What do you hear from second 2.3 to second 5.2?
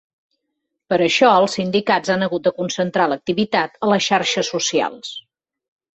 de concentrar l’activitat a les xarxes socials.